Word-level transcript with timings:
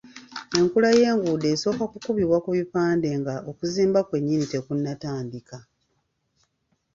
Enkula 0.57 0.89
y'enguudo 0.99 1.45
esooka 1.53 1.83
kukubibwa 1.91 2.37
ku 2.43 2.49
bipande 2.57 3.09
nga 3.19 3.35
okuzimba 3.49 3.99
kwe 4.07 4.17
nnyini 4.19 4.45
tekunnatandika. 4.53 5.57